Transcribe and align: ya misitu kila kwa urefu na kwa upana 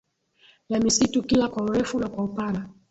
ya 0.69 0.79
misitu 0.79 1.23
kila 1.23 1.47
kwa 1.49 1.63
urefu 1.63 1.99
na 1.99 2.09
kwa 2.09 2.23
upana 2.23 2.69